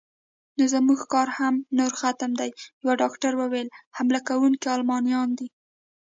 نو 0.57 0.63
زموږ 0.73 0.99
کار 1.13 1.27
هم 1.37 1.55
نور 1.77 1.91
ختم 2.01 2.31
دی، 2.39 2.49
یو 2.85 2.91
ډاکټر 3.01 3.33
وویل: 3.37 3.67
حمله 3.97 4.19
کوونکي 4.29 4.67
المانیان 4.75 5.29
دي. 5.37 5.47